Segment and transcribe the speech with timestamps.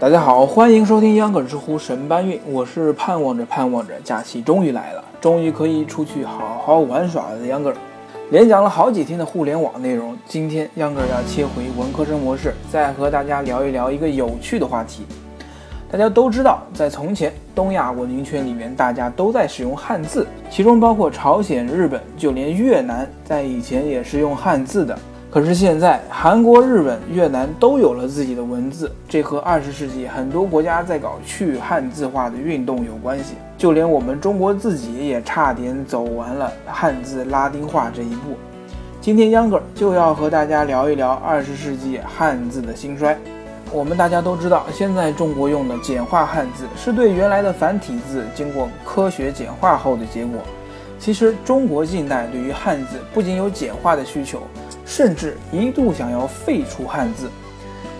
[0.00, 2.40] 大家好，欢迎收听秧歌儿知乎神搬运。
[2.46, 7.76] 我是盼望着盼望着，假期终于来了，终于可以出去好好玩耍的秧歌儿。
[8.30, 15.04] 连讲了好几天的互联网内容，今天秧歌儿要切回文科生模式，再和大家聊一聊一个有趣的话题。
[15.90, 24.96] 大家都知道，在从前东亚文明圈里面，大家都在使用汉字，其中包括朝鲜、日本，就连越南在以前也是用汉字的。
[25.30, 33.34] 可是现在，韩国、日本、越南都有了自己的文字，这和二十世纪很多国家在搞去汉字化的运动有关系。
[33.58, 38.38] 就连我们中国自己也差点走完了汉字拉丁化这一步。
[39.02, 43.14] 今天秧歌儿就要和大家聊一聊二十世纪汉字的兴衰。
[43.70, 50.40] 我们大家都知道，现在中国用的简化汉字是对原来的繁体字经过科学简化后的结果。
[50.98, 54.42] 其实，中国近代对于汉字不仅有简化的需求。
[54.88, 57.30] 甚至一度想要废除汉字，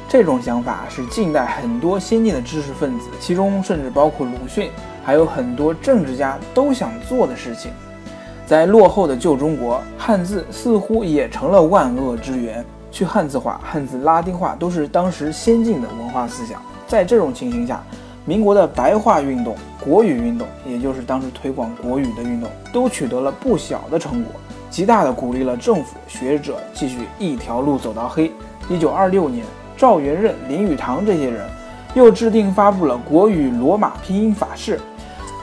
[0.08, 4.70] 这种想法是近代很多先进的知识分子，其中甚至包括鲁迅，
[5.04, 7.70] 还有很多政治家都想做的事情。
[8.46, 12.64] 在落后的旧中国，汉字似乎也成了万恶之源。
[12.90, 16.60] 去汉字化、汉字拉丁化都是当时先进的文化思想。
[16.86, 17.82] 在这种情形下，
[18.24, 24.32] 民国的白话运动、国语运动，也就是当时推广国语的运动，都取得了不小的成果。
[24.70, 28.32] 极大地鼓励了政府学者继续一条路走到黑。
[28.68, 29.44] 一九二六年，
[29.76, 31.48] 赵元任、林语堂这些人
[31.94, 34.78] 又制定发布了国语罗马拼音法式，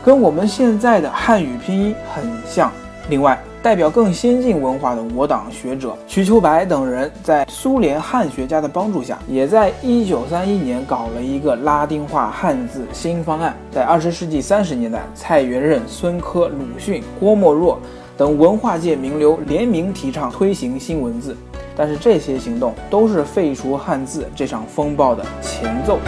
[0.04, 2.72] 跟我们现在的汉语拼音很像。
[3.10, 13.56] 另外，代表更先进文化的我党学者瞿秋白等人，在苏联汉学家的帮助下，也在一九三一年搞了一个拉丁化汉字新方案。
[13.72, 17.80] 在二十世纪三十年代，蔡元任、孙科、鲁迅、郭沫若。
[18.18, 21.36] 等文化界名流联名提倡推行新文字，
[21.76, 26.00] 但是这些行动都是废除汉字这场风暴的前奏。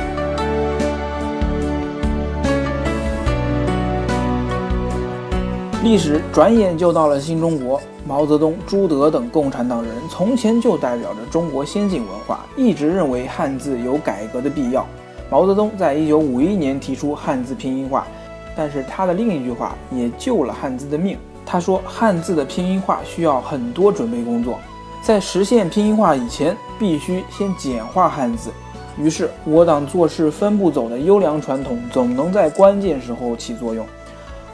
[5.84, 14.88] 历史转眼就到了新中国，毛泽东、朱德等共产党人从前就代表着中国先进文化，一直认为汉字有改革的必要。
[15.30, 18.08] 毛泽东在一九五一年提出汉字拼音化，
[18.56, 21.18] 但是他的另一句话也救了汉字的命。
[21.50, 24.60] 他说：“汉字的拼音化需要很多准备工作，
[25.02, 28.52] 在实现拼音化以前，必须先简化汉字。
[29.00, 33.86] 于是，我党做事分步走的优良传统总能在关键时候起作用。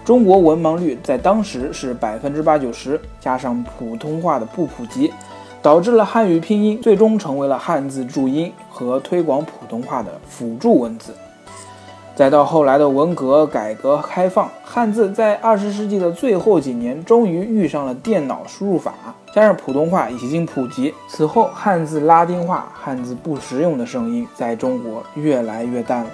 [0.06, 5.12] 中国文盲率在当时是百分之八九十，加上普通话的不普及，
[5.64, 11.12] 导致了汉语拼音最终成为了汉字注音和推广普通话的辅助文字。”
[12.16, 18.94] 再到后来的文革、改革开放，汉字在二十世纪的最后几年终于遇上了电脑输入法，
[19.34, 26.10] 加上普通话已经普及，此后汉字拉丁化、汉字不实用的声音在中国越来越淡了。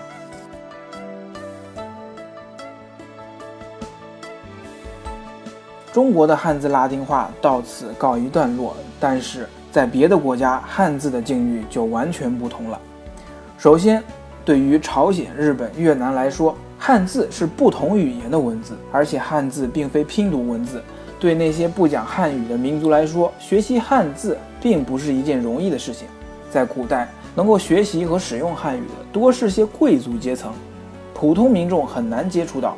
[5.92, 12.80] 中国的汉字拉丁化到此告一段落，但是在别的国家，汉字的境遇就完全不同了。
[13.58, 14.02] 首先，
[14.50, 20.82] 对于朝鲜、日本、越南来说，汉字是不同语言的文字，而且汉字并非拼读文字。
[21.20, 26.08] 对那些不讲汉语的民族来说，学习汉字并不是一件容易的事情。
[26.50, 30.52] 在古代，能够学习和使用汉语的多是些贵族阶层，
[31.14, 32.76] 普通民众很难接触到。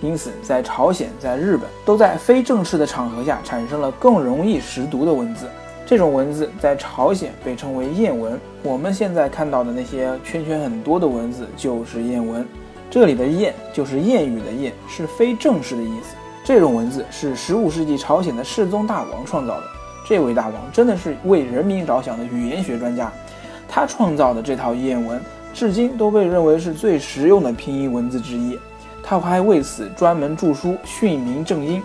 [0.00, 5.46] 因此，在朝鲜、在日本，都在非正式的场合下产生了更容易识读的文字。
[5.90, 12.46] 这种文字在朝鲜被称为谚文，我们现在看到的那些圈圈很多的文字就是谚文。
[12.88, 16.14] 这里的谚就是谚语的谚，是非正式的意思。
[16.44, 19.64] 这种文字是15世纪朝鲜的世宗大王创造的。
[20.06, 23.10] 这位大王真的是为人民着想的语言学专家，
[23.68, 25.20] 他创造的这套谚文，
[25.52, 28.56] 至今都被认为是最实用的拼音文字之一。
[29.02, 31.82] 他还为此专门著书训民正音。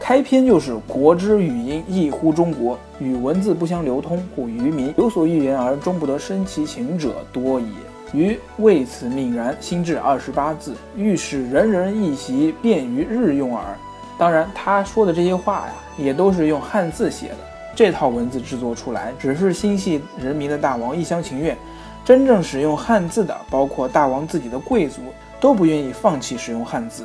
[0.00, 2.78] 开篇就是“国之语音，异乎中国。
[2.98, 7.66] 与文字不相流通，故愚民有所欲言而终不得生其情者多也。”
[8.14, 13.62] 余为此敏然，心至二十八字，欲使人人易习，便于日用耳。
[14.18, 17.36] 当然，他说的这些话呀，也都是用汉字写的。
[17.74, 21.54] 这套文字制作出来，只是心系人民的大王一厢情愿。
[22.02, 25.02] 真正使用汉字的，包括大王自己的贵族，
[25.38, 27.04] 都不愿意放弃使用汉字，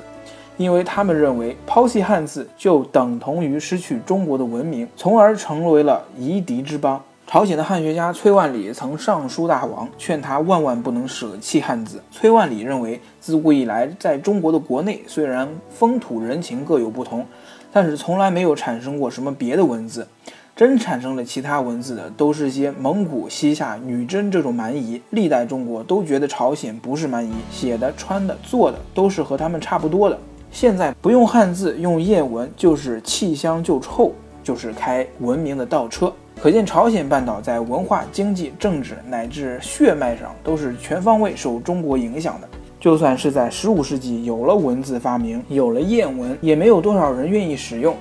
[0.57, 7.01] 因为他们认为抛弃汉字就等同于失去中国的文明，从而成为了夷狄之邦。
[7.25, 11.99] 朝鲜的汉学家崔万里曾上书大王，劝他万万不能舍弃汉字。
[12.11, 17.25] 崔万里认为，自古以来，在中国的国内，虽然风土人情各有不同，
[17.71, 20.07] 但是从来没有产生过什么别的文字。
[20.55, 25.01] 真产生了其他文字的，都是些蒙古、西夏、女真这种蛮夷。
[25.09, 30.19] 历代中国都觉得朝鲜不是蛮夷，写的、穿的、做的都是和他们差不多的。
[30.53, 34.11] 现在不用汉字，用谚文，就是气香就臭，
[34.43, 36.13] 就是开文明的倒车。
[36.39, 42.47] 可见朝鲜半岛在文化、经济、政治乃至血脉上都是全方位受中国影响的。
[42.79, 47.95] 就算是在十五世纪有了文字发明，有了谚文，也没有多少人愿意使用。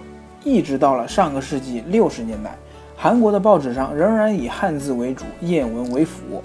[0.45, 2.55] 一直到了上个世纪六十年代，
[2.95, 6.43] 韩国的报纸上仍然以汉字为主，谚文为辅。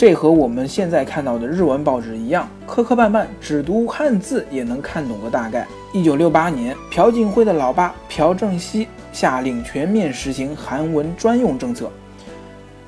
[0.00, 5.68] 这和我们现在看到的日文报纸一样，磕磕绊绊，只读汉字也能看懂个大概。
[5.92, 11.90] 一九六八年，朴槿惠的老爸朴正熙下令全面实行韩文专用政策，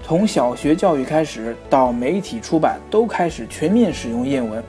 [0.03, 4.65] 从小学教育开始到媒体出版，都开始全面使用谚文。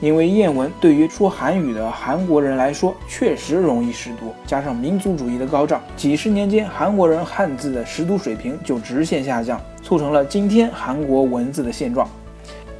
[0.00, 12.08] 因为谚文对于说韩语的韩国人来说确实容易识读，加上民族主义的高涨，几十年间韩国人汉字的识读水平就直线下降，促成了今天韩国文字的现状。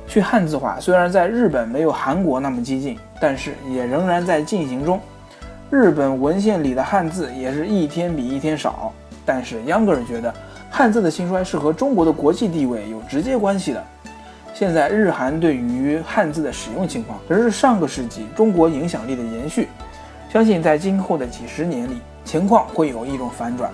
[0.06, 4.98] 去汉字化虽然在日本没有韩国那么激进，但是也仍然在进行中。
[5.70, 8.92] 日本文献里的汉字也是一天比一天少，
[9.26, 10.34] 但是秧歌儿觉得
[10.70, 13.84] 汉字的兴衰是和中国的国际地位有直接关系的。
[14.60, 19.68] 现在日韩对于汉字的使用情况，只是上个世纪中国影响力的延续。
[20.30, 23.70] 相信在今后的几十年里，情况会有一种反转。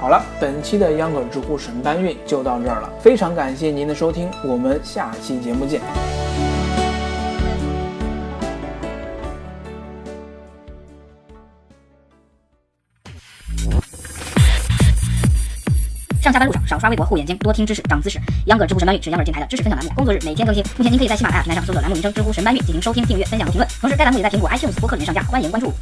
[0.00, 5.82] 好了，本期的秧歌知乎神搬运就到这儿了，非常感谢您的收听，我们下期节目见。
[16.32, 18.20] 下班路上少刷微博，护眼睛，多听知识，长姿势。
[18.46, 20.64] 秧歌知乎神搬运是秧歌电台的知识分享栏目，工作日每天更新。
[20.76, 23.68] 目前您可以在喜马拉雅平台上搜索栏目名称“知乎神搬运”进行收听、订阅、分享和评论。
[23.80, 25.72] 同时，该栏目也在苹果 iTunes 播客里面上架，欢迎关注。